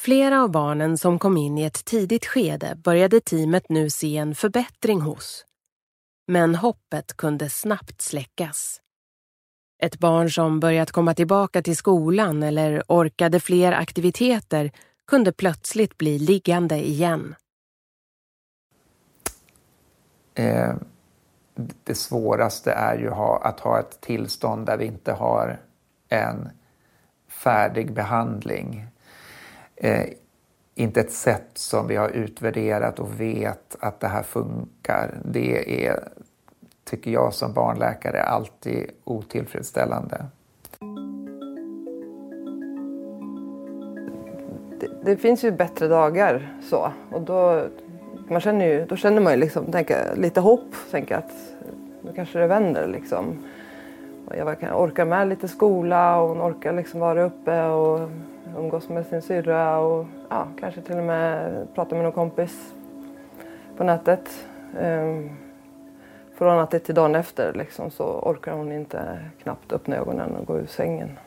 Flera 0.00 0.42
av 0.42 0.50
barnen 0.50 0.98
som 0.98 1.18
kom 1.18 1.36
in 1.36 1.58
i 1.58 1.64
ett 1.64 1.84
tidigt 1.84 2.26
skede 2.26 2.76
började 2.84 3.20
teamet 3.20 3.68
nu 3.68 3.90
se 3.90 4.16
en 4.16 4.34
förbättring 4.34 5.00
hos. 5.00 5.44
Men 6.28 6.54
hoppet 6.54 7.16
kunde 7.16 7.50
snabbt 7.50 8.02
släckas. 8.02 8.80
Ett 9.82 9.98
barn 9.98 10.30
som 10.30 10.60
börjat 10.60 10.92
komma 10.92 11.14
tillbaka 11.14 11.62
till 11.62 11.76
skolan 11.76 12.42
eller 12.42 12.82
orkade 12.88 13.40
fler 13.40 13.72
aktiviteter 13.72 14.70
kunde 15.06 15.32
plötsligt 15.32 15.98
bli 15.98 16.18
liggande 16.18 16.86
igen. 16.86 17.34
Eh, 20.34 20.74
det 21.84 21.94
svåraste 21.94 22.72
är 22.72 22.98
ju 22.98 23.10
att 23.10 23.60
ha 23.60 23.80
ett 23.80 24.00
tillstånd 24.00 24.66
där 24.66 24.76
vi 24.76 24.84
inte 24.84 25.12
har 25.12 25.60
en 26.08 26.48
färdig 27.28 27.92
behandling. 27.92 28.86
Eh, 29.76 30.06
inte 30.74 31.00
ett 31.00 31.12
sätt 31.12 31.50
som 31.54 31.86
vi 31.86 31.96
har 31.96 32.08
utvärderat 32.08 32.98
och 32.98 33.20
vet 33.20 33.76
att 33.80 34.00
det 34.00 34.08
här 34.08 34.22
funkar. 34.22 35.18
Det 35.24 35.86
är, 35.86 36.08
tycker 36.84 37.10
jag 37.10 37.34
som 37.34 37.52
barnläkare, 37.52 38.22
alltid 38.22 38.90
otillfredsställande. 39.04 40.26
Det, 45.06 45.16
finns 45.16 45.44
ju 45.44 45.50
bättre 45.50 45.88
dagar 45.88 46.48
så 46.62 46.92
och 47.10 47.20
då, 47.20 47.62
man 48.28 48.40
känner 48.40 48.66
ju, 48.66 48.84
då 48.84 48.96
känner 48.96 49.20
man 49.20 49.32
ju 49.32 49.38
liksom, 49.38 49.72
tänker, 49.72 50.16
lite 50.16 50.40
hopp. 50.40 50.74
Tänker 50.90 51.16
att 51.16 51.32
nu 52.02 52.12
kanske 52.14 52.38
det 52.38 52.46
vänder 52.46 52.86
liksom. 52.86 53.44
Och 54.26 54.36
jag 54.36 54.80
orkar 54.82 55.04
med 55.04 55.28
lite 55.28 55.48
skola 55.48 56.20
och 56.20 56.28
hon 56.28 56.42
orkar 56.42 56.72
liksom 56.72 57.00
vara 57.00 57.22
uppe 57.22 57.62
och 57.64 58.08
umgås 58.58 58.88
med 58.88 59.06
sin 59.06 59.22
syrra 59.22 59.78
och 59.78 60.06
ja, 60.28 60.46
kanske 60.60 60.80
till 60.80 60.98
och 60.98 61.04
med 61.04 61.66
prata 61.74 61.94
med 61.94 62.04
någon 62.04 62.12
kompis 62.12 62.74
på 63.76 63.84
nätet. 63.84 64.46
Um, 64.80 65.30
från 66.36 66.58
att 66.58 66.70
det 66.70 66.78
till 66.78 66.94
dagen 66.94 67.14
efter 67.14 67.52
liksom, 67.52 67.90
så 67.90 68.04
orkar 68.04 68.52
hon 68.52 68.72
inte 68.72 69.18
knappt 69.42 69.72
öppna 69.72 69.96
ögonen 69.96 70.36
och 70.36 70.46
gå 70.46 70.58
ur 70.58 70.66
sängen. 70.66 71.18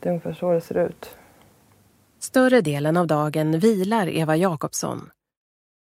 Det 0.00 0.08
är 0.08 0.10
ungefär 0.10 0.32
så 0.32 0.52
det 0.52 0.60
ser 0.60 0.78
ut. 0.78 1.16
Större 2.26 2.60
delen 2.60 2.96
av 2.96 3.06
dagen 3.06 3.58
vilar 3.58 4.08
Eva 4.08 4.36
Jakobsson. 4.36 5.10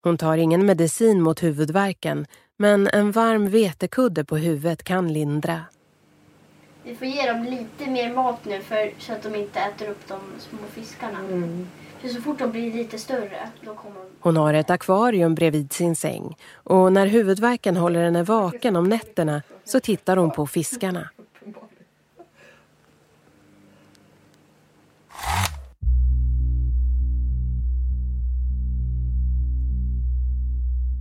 Hon 0.02 0.18
tar 0.18 0.36
ingen 0.36 0.66
medicin 0.66 1.22
mot 1.22 1.42
huvudvärken 1.42 2.26
men 2.58 2.88
en 2.92 3.12
varm 3.12 3.50
vetekudde 3.50 4.24
på 4.24 4.36
huvudet 4.36 4.82
kan 4.82 5.12
lindra. 5.12 5.60
Vi 6.84 6.94
får 6.94 7.06
ge 7.06 7.32
dem 7.32 7.44
lite 7.44 7.90
mer 7.90 8.14
mat 8.14 8.44
nu 8.44 8.60
för, 8.60 8.92
så 8.98 9.12
att 9.12 9.22
de 9.22 9.34
inte 9.34 9.60
äter 9.60 9.88
upp 9.88 10.08
de 10.08 10.20
små 10.38 10.58
fiskarna. 10.74 11.18
Mm. 11.18 11.66
För 12.00 12.08
så 12.08 12.20
fort 12.20 12.38
de 12.38 12.50
blir 12.50 12.72
lite 12.72 12.98
större 12.98 13.48
då 13.60 13.74
kommer 13.74 14.00
de... 14.00 14.06
Hon 14.20 14.36
har 14.36 14.54
ett 14.54 14.70
akvarium 14.70 15.34
bredvid 15.34 15.72
sin 15.72 15.96
säng 15.96 16.36
och 16.52 16.92
när 16.92 17.06
huvudvärken 17.06 17.76
håller 17.76 18.04
henne 18.04 18.22
vaken 18.22 18.76
om 18.76 18.88
nätterna 18.88 19.42
så 19.64 19.80
tittar 19.80 20.16
hon 20.16 20.30
på 20.30 20.46
fiskarna. 20.46 21.08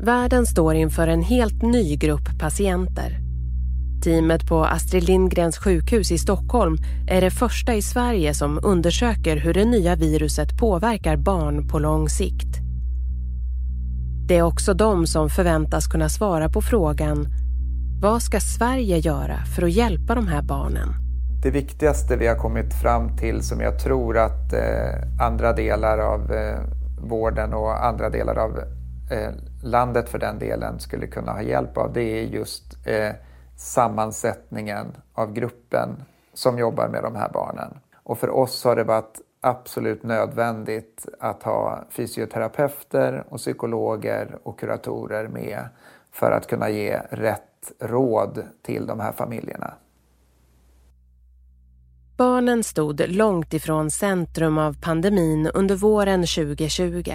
Världen 0.04 0.46
står 0.46 0.76
inför 0.76 1.08
en 1.08 1.22
helt 1.22 1.62
ny 1.62 1.96
grupp 1.96 2.40
patienter. 2.40 3.18
Teamet 4.04 4.48
på 4.48 4.66
Astrid 4.66 5.04
Lindgrens 5.04 5.58
sjukhus 5.58 6.12
i 6.12 6.18
Stockholm 6.18 6.78
är 7.08 7.22
det 7.22 7.32
första 7.32 7.74
i 7.74 7.82
Sverige 7.82 8.34
som 8.34 8.60
undersöker 8.64 9.38
hur 9.38 9.54
det 9.54 9.66
nya 9.66 9.96
viruset 9.96 10.58
påverkar 10.60 11.18
barn 11.18 11.68
på 11.68 11.80
lång 11.80 12.10
sikt. 12.10 12.58
Det 14.28 14.38
är 14.38 14.42
också 14.42 14.74
de 14.74 15.08
som 15.08 15.30
förväntas 15.30 15.88
kunna 15.88 16.10
svara 16.10 16.50
på 16.50 16.62
frågan 16.62 17.28
vad 18.02 18.22
ska 18.22 18.40
Sverige 18.40 18.98
göra 18.98 19.38
för 19.56 19.64
att 19.64 19.72
hjälpa 19.72 20.16
de 20.16 20.28
här 20.28 20.42
barnen? 20.42 20.90
Det 21.44 21.52
viktigaste 21.52 22.18
vi 22.18 22.28
har 22.28 22.36
kommit 22.36 22.74
fram 22.74 23.18
till 23.18 23.42
som 23.42 23.62
jag 23.62 23.80
tror 23.80 24.18
att 24.18 24.54
eh, 24.54 25.26
andra 25.26 25.54
delar 25.54 25.98
av 25.98 26.32
eh, 26.32 26.60
vården 26.98 27.54
och 27.54 27.86
andra 27.86 28.10
delar 28.10 28.36
av 28.36 28.58
eh, 29.12 29.51
landet 29.64 30.10
för 30.10 30.20
den 30.20 30.40
delen 30.40 30.80
skulle 30.80 31.08
kunna 31.08 31.32
ha 31.32 31.42
hjälp 31.42 31.78
av 31.78 31.94
det 31.94 32.04
är 32.04 32.24
just 32.24 32.88
eh, 32.88 33.12
sammansättningen 33.58 34.88
av 35.14 35.34
gruppen 35.34 35.90
som 36.34 36.60
jobbar 36.60 36.88
med 36.88 37.04
de 37.04 37.16
här 37.16 37.30
barnen. 37.34 37.80
Och 38.04 38.18
för 38.18 38.30
oss 38.30 38.64
har 38.64 38.76
det 38.76 38.84
varit 38.84 39.22
absolut 39.42 40.04
nödvändigt 40.04 41.06
att 41.20 41.44
ha 41.44 41.84
fysioterapeuter 41.90 43.24
och 43.30 43.38
psykologer 43.38 44.38
och 44.44 44.60
kuratorer 44.60 45.28
med 45.28 45.66
för 46.12 46.32
att 46.32 46.48
kunna 46.48 46.70
ge 46.70 47.02
rätt 47.10 47.72
råd 47.80 48.44
till 48.62 48.86
de 48.88 49.00
här 49.00 49.12
familjerna. 49.12 49.74
Barnen 52.18 52.64
stod 52.64 53.02
långt 53.08 53.54
ifrån 53.54 53.92
centrum 53.92 54.58
av 54.58 54.82
pandemin 54.82 55.48
under 55.54 55.76
våren 55.76 56.22
2020. 56.22 57.12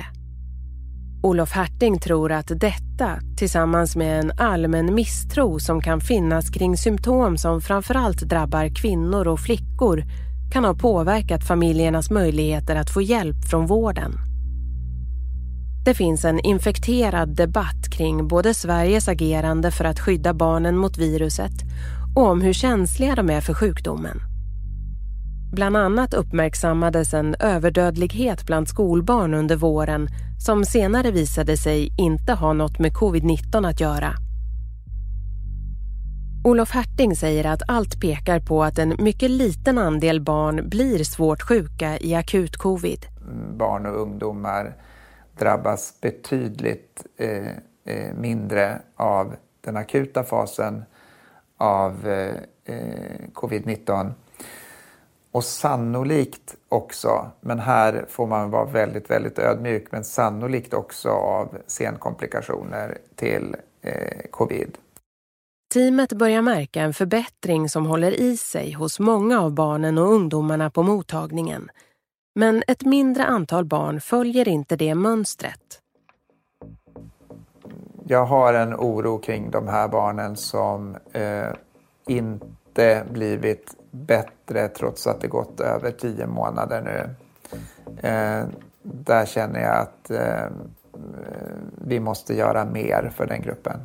Olof 1.23 1.53
Herting 1.53 1.99
tror 1.99 2.33
att 2.33 2.61
detta, 2.61 3.19
tillsammans 3.37 3.97
med 3.97 4.21
en 4.21 4.33
allmän 4.39 4.95
misstro 4.95 5.59
som 5.59 5.83
kan 5.83 6.01
finnas 6.01 6.51
kring 6.51 6.77
symptom 6.77 7.39
som 7.39 7.61
framförallt 7.61 8.21
drabbar 8.21 8.75
kvinnor 8.75 9.29
och 9.29 9.41
flickor, 9.41 10.05
kan 10.53 10.65
ha 10.65 10.75
påverkat 10.75 11.45
familjernas 11.45 12.11
möjligheter 12.11 12.77
att 12.77 12.91
få 12.91 13.03
hjälp 13.03 13.45
från 13.51 13.67
vården. 13.67 14.13
Det 15.85 15.95
finns 15.95 16.25
en 16.25 16.41
infekterad 16.41 17.37
debatt 17.37 17.91
kring 17.93 18.29
både 18.29 18.55
Sveriges 18.55 19.09
agerande 19.09 19.71
för 19.71 19.85
att 19.85 20.01
skydda 20.01 20.35
barnen 20.35 20.77
mot 20.77 20.99
viruset 20.99 21.53
och 22.17 22.27
om 22.27 22.41
hur 22.41 22.53
känsliga 22.53 23.15
de 23.15 23.31
är 23.31 23.41
för 23.41 23.55
sjukdomen. 23.55 24.21
Bland 25.53 25.77
annat 25.77 26.15
uppmärksammades 26.15 27.15
en 27.15 27.35
överdödlighet 27.35 28.47
bland 28.47 28.69
skolbarn 28.69 29.35
under 29.35 29.57
våren 29.57 30.09
som 30.39 30.65
senare 30.65 31.11
visade 31.11 31.57
sig 31.57 31.95
inte 31.99 32.33
ha 32.33 32.53
något 32.53 32.79
med 32.79 32.93
covid-19 32.93 33.69
att 33.69 33.81
göra. 33.81 34.13
Olof 36.45 36.71
Herting 36.71 37.17
säger 37.17 37.47
att 37.47 37.63
allt 37.69 38.01
pekar 38.01 38.41
på 38.41 38.65
att 38.65 38.79
en 38.79 38.97
mycket 38.99 39.31
liten 39.31 39.79
andel 39.79 40.21
barn 40.21 40.69
blir 40.69 41.05
svårt 41.05 41.43
sjuka 41.43 41.99
i 41.99 42.15
akut 42.15 42.57
covid. 42.57 43.07
Barn 43.59 43.87
och 43.87 44.01
ungdomar 44.01 44.77
drabbas 45.39 46.01
betydligt 46.01 47.07
eh, 47.17 47.47
eh 47.95 48.15
mindre 48.15 48.79
av 48.97 49.35
den 49.65 49.77
akuta 49.77 50.25
fasen 50.25 50.85
av 51.57 52.09
eh, 52.09 52.35
eh 52.65 53.29
covid-19 53.35 54.13
och 55.37 55.45
sannolikt 55.45 56.57
också, 56.69 57.31
men 57.41 57.59
här 57.59 58.05
får 58.09 58.27
man 58.27 58.51
vara 58.51 58.65
väldigt, 58.65 59.11
väldigt 59.11 59.39
ödmjuk, 59.39 59.93
men 59.93 60.05
sannolikt 60.05 60.75
också 60.75 61.09
av 61.09 61.59
senkomplikationer 61.67 62.99
till 63.15 63.57
eh, 63.83 64.31
covid. 64.31 64.79
Teamet 65.75 66.13
börjar 66.13 66.43
märka 66.43 66.83
en 66.83 66.95
förbättring 66.95 67.69
som 67.69 67.87
håller 67.87 68.21
i 68.21 68.37
sig 68.37 68.73
hos 68.73 69.01
många 69.01 69.41
av 69.41 69.53
barnen 69.55 69.99
och 69.99 70.13
ungdomarna 70.13 70.71
på 70.71 70.83
mottagningen. 70.83 71.71
Men 72.35 72.63
ett 72.67 72.85
mindre 72.85 73.25
antal 73.25 73.65
barn 73.65 74.01
följer 74.01 74.49
inte 74.49 74.77
det 74.77 74.95
mönstret. 74.95 75.81
Jag 78.07 78.27
har 78.27 78.55
en 78.55 78.75
oro 78.75 79.19
kring 79.19 79.51
de 79.51 79.69
här 79.69 79.89
barnen 79.89 80.37
som 80.37 80.97
eh, 81.13 81.49
inte 82.07 83.05
blivit 83.13 83.75
bättre 83.97 84.69
trots 84.69 85.07
att 85.07 85.21
det 85.21 85.29
gått 85.29 85.61
över 85.61 85.91
tio 85.91 86.27
månader 86.27 86.83
nu. 86.83 87.11
Eh, 88.09 88.45
där 88.83 89.27
känner 89.27 89.61
jag 89.61 89.77
att 89.77 90.11
eh, 90.11 90.47
vi 91.87 92.01
måste 92.01 92.35
göra 92.35 92.65
mer 92.65 93.13
för 93.17 93.27
den 93.27 93.43
gruppen. 93.43 93.81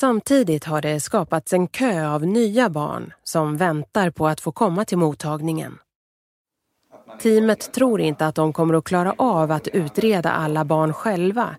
Samtidigt 0.00 0.64
har 0.64 0.82
det 0.82 1.00
skapats 1.00 1.52
en 1.52 1.66
kö 1.66 2.08
av 2.08 2.26
nya 2.26 2.70
barn 2.70 3.12
som 3.22 3.56
väntar 3.56 4.10
på 4.10 4.28
att 4.28 4.40
få 4.40 4.52
komma 4.52 4.84
till 4.84 4.98
mottagningen. 4.98 5.78
Teamet 7.22 7.72
tror 7.72 8.00
inte 8.00 8.26
att 8.26 8.34
de 8.34 8.52
kommer 8.52 8.74
att 8.74 8.84
klara 8.84 9.14
av 9.18 9.50
att 9.50 9.68
utreda 9.68 10.30
alla 10.30 10.64
barn 10.64 10.92
själva. 10.92 11.56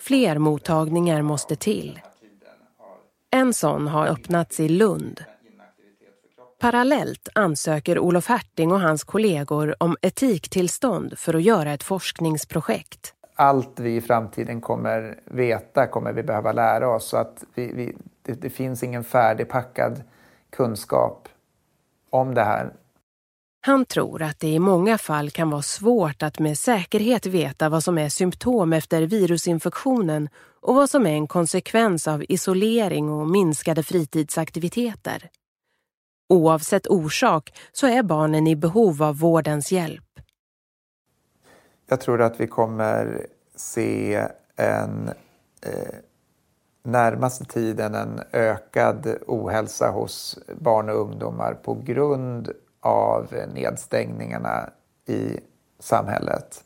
Fler 0.00 0.38
mottagningar 0.38 1.22
måste 1.22 1.56
till. 1.56 2.00
En 3.30 3.54
sån 3.54 3.88
har 3.88 4.06
öppnats 4.06 4.60
i 4.60 4.68
Lund. 4.68 5.24
Parallellt 6.60 7.28
ansöker 7.34 7.98
Olof 7.98 8.28
Herting 8.28 8.72
och 8.72 8.80
hans 8.80 9.04
kollegor 9.04 9.74
om 9.80 9.96
etiktillstånd 10.02 11.18
för 11.18 11.34
att 11.34 11.42
göra 11.42 11.72
ett 11.72 11.82
forskningsprojekt. 11.82 13.14
Allt 13.34 13.80
vi 13.80 13.96
i 13.96 14.00
framtiden 14.00 14.60
kommer 14.60 15.20
veta 15.24 15.86
kommer 15.86 16.12
vi 16.12 16.22
behöva 16.22 16.52
lära 16.52 16.88
oss. 16.88 17.08
Så 17.08 17.16
att 17.16 17.44
vi, 17.54 17.72
vi, 17.72 17.96
det, 18.22 18.32
det 18.32 18.50
finns 18.50 18.82
ingen 18.82 19.04
färdigpackad 19.04 20.02
kunskap 20.50 21.28
om 22.10 22.34
det 22.34 22.44
här. 22.44 22.72
Han 23.68 23.84
tror 23.84 24.22
att 24.22 24.40
det 24.40 24.48
i 24.48 24.58
många 24.58 24.98
fall 24.98 25.30
kan 25.30 25.50
vara 25.50 25.62
svårt 25.62 26.22
att 26.22 26.38
med 26.38 26.58
säkerhet 26.58 27.26
veta 27.26 27.68
vad 27.68 27.84
som 27.84 27.98
är 27.98 28.08
symptom 28.08 28.72
efter 28.72 29.02
virusinfektionen 29.02 30.28
och 30.60 30.74
vad 30.74 30.90
som 30.90 31.06
är 31.06 31.12
en 31.12 31.26
konsekvens 31.26 32.08
av 32.08 32.24
isolering 32.28 33.10
och 33.10 33.28
minskade 33.28 33.82
fritidsaktiviteter. 33.82 35.30
Oavsett 36.28 36.86
orsak 36.86 37.58
så 37.72 37.86
är 37.86 38.02
barnen 38.02 38.46
i 38.46 38.56
behov 38.56 39.02
av 39.02 39.18
vårdens 39.18 39.72
hjälp. 39.72 40.20
Jag 41.88 42.00
tror 42.00 42.22
att 42.22 42.40
vi 42.40 42.46
kommer 42.46 43.26
se 43.56 44.28
en 44.56 45.08
eh, 45.62 45.94
närmaste 46.84 47.44
tiden 47.44 47.94
en 47.94 48.20
ökad 48.32 49.16
ohälsa 49.26 49.90
hos 49.90 50.38
barn 50.60 50.88
och 50.88 50.96
ungdomar 50.96 51.54
på 51.54 51.74
grund 51.74 52.52
av 52.80 53.34
nedstängningarna 53.54 54.70
i 55.06 55.40
samhället. 55.78 56.64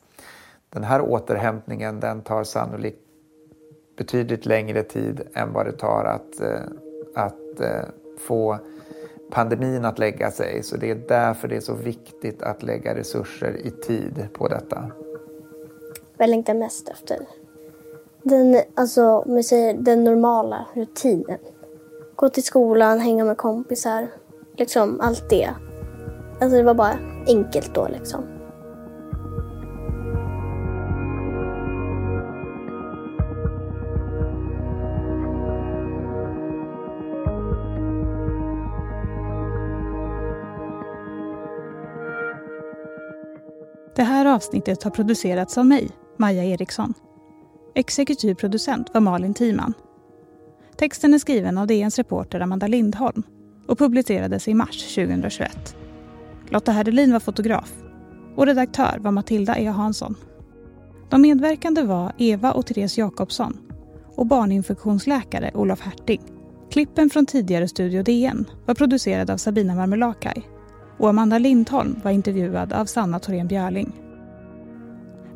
Den 0.69 0.83
här 0.83 1.01
återhämtningen 1.01 1.99
den 1.99 2.21
tar 2.21 2.43
sannolikt 2.43 2.99
betydligt 3.97 4.45
längre 4.45 4.83
tid 4.83 5.21
än 5.33 5.53
vad 5.53 5.65
det 5.65 5.71
tar 5.71 6.05
att, 6.05 6.41
eh, 6.41 6.61
att 7.15 7.59
eh, 7.59 7.85
få 8.27 8.57
pandemin 9.31 9.85
att 9.85 9.99
lägga 9.99 10.31
sig. 10.31 10.63
Så 10.63 10.77
det 10.77 10.91
är 10.91 10.95
därför 10.95 11.47
det 11.47 11.55
är 11.55 11.61
så 11.61 11.73
viktigt 11.73 12.41
att 12.41 12.63
lägga 12.63 12.95
resurser 12.95 13.57
i 13.65 13.71
tid 13.71 14.27
på 14.33 14.47
detta. 14.47 14.91
Vad 16.17 16.27
jag 16.27 16.29
längtar 16.29 16.53
mest 16.53 16.89
efter? 16.89 17.17
Den, 18.21 18.61
alltså, 18.75 19.03
om 19.03 19.35
vi 19.35 19.43
säger 19.43 19.73
den 19.73 20.03
normala 20.03 20.65
rutinen. 20.73 21.37
Gå 22.15 22.29
till 22.29 22.43
skolan, 22.43 22.99
hänga 22.99 23.25
med 23.25 23.37
kompisar, 23.37 24.07
liksom 24.57 25.01
allt 25.01 25.29
det. 25.29 25.49
Alltså 26.41 26.57
det 26.57 26.63
var 26.63 26.73
bara 26.73 26.97
enkelt 27.27 27.75
då 27.75 27.87
liksom. 27.87 28.23
Det 43.95 44.03
här 44.03 44.25
avsnittet 44.25 44.83
har 44.83 44.91
producerats 44.91 45.57
av 45.57 45.65
mig, 45.65 45.89
Maja 46.17 46.43
Eriksson. 46.43 46.93
Exekutiv 47.75 48.35
producent 48.35 48.93
var 48.93 49.01
Malin 49.01 49.33
Timan. 49.33 49.73
Texten 50.75 51.13
är 51.13 51.19
skriven 51.19 51.57
av 51.57 51.67
DNs 51.67 51.97
reporter 51.97 52.39
Amanda 52.39 52.67
Lindholm 52.67 53.23
och 53.67 53.77
publicerades 53.77 54.47
i 54.47 54.53
mars 54.53 54.95
2021. 54.95 55.75
Lotta 56.53 56.71
Herdelin 56.71 57.13
var 57.13 57.19
fotograf 57.19 57.73
och 58.35 58.45
redaktör 58.45 58.97
var 58.99 59.11
Matilda 59.11 59.57
E 59.57 59.65
Hansson. 59.65 60.15
De 61.09 61.21
medverkande 61.21 61.81
var 61.81 62.11
Eva 62.17 62.51
och 62.51 62.65
Therese 62.65 62.97
Jakobsson 62.97 63.57
och 64.15 64.25
barninfektionsläkare 64.25 65.51
Olof 65.53 65.81
Herting. 65.81 66.21
Klippen 66.71 67.09
från 67.09 67.25
tidigare 67.25 67.67
Studio 67.67 68.03
DN 68.03 68.45
var 68.65 68.75
producerade 68.75 69.33
av 69.33 69.37
Sabina 69.37 69.75
Marmelakai 69.75 70.41
och 70.97 71.09
Amanda 71.09 71.37
Lindholm 71.37 71.99
var 72.03 72.11
intervjuad 72.11 72.73
av 72.73 72.85
Sanna 72.85 73.19
Thorén 73.19 73.47
Björling. 73.47 73.91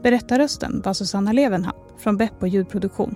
Berättarrösten 0.03 0.81
var 0.85 0.93
Susanna 0.93 1.31
Levenhaupt 1.31 2.01
från 2.01 2.17
Beppo 2.17 2.47
ljudproduktion. 2.47 3.15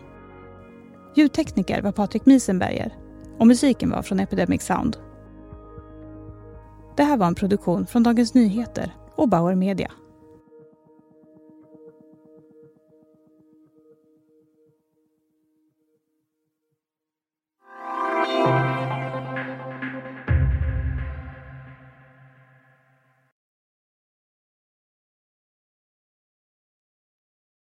Ljudtekniker 1.16 1.82
var 1.82 1.92
Patrik 1.92 2.26
Miesenberger 2.26 2.94
och 3.40 3.48
musiken 3.48 3.90
var 3.90 4.02
från 4.02 4.20
Epidemic 4.20 4.62
Sound. 4.62 4.98
Det 7.02 7.06
här 7.06 7.18
var 7.18 7.28
en 7.28 7.36
produktion 7.36 7.88
från 7.88 8.04
Dagens 8.04 8.34
Nyheter 8.34 8.96
och 9.16 9.30
Bauer 9.30 9.56
Media. 9.56 9.92